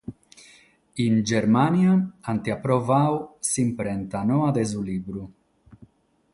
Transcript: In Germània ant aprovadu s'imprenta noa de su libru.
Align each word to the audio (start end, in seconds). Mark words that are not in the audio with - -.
In 1.03 1.19
Germània 1.31 1.91
ant 2.33 2.41
aprovadu 2.55 3.21
s'imprenta 3.51 4.25
noa 4.33 4.51
de 4.59 4.67
su 4.75 4.85
libru. 4.91 5.27